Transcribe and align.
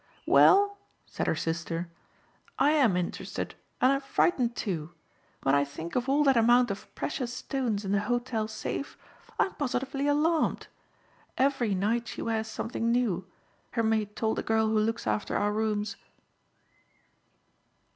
"Well," 0.25 0.79
said 1.05 1.27
her 1.27 1.35
sister, 1.35 1.87
"I 2.57 2.71
am 2.71 2.97
interested 2.97 3.53
and 3.79 3.91
I'm 3.91 4.01
frightened, 4.01 4.55
too. 4.55 4.93
When 5.43 5.53
I 5.53 5.63
think 5.63 5.95
of 5.95 6.09
all 6.09 6.23
that 6.23 6.35
amount 6.35 6.71
of 6.71 6.89
precious 6.95 7.31
stones 7.31 7.85
in 7.85 7.91
the 7.91 7.99
hotel 7.99 8.47
safe, 8.47 8.97
I'm 9.37 9.53
positively 9.53 10.07
alarmed. 10.07 10.65
Every 11.37 11.75
night 11.75 12.07
she 12.07 12.23
wears 12.23 12.47
something 12.47 12.91
new, 12.91 13.27
her 13.73 13.83
maid 13.83 14.15
told 14.15 14.39
the 14.39 14.41
girl 14.41 14.69
who 14.69 14.79
looks 14.79 15.05
after 15.05 15.37
our 15.37 15.51
rooms." 15.53 15.97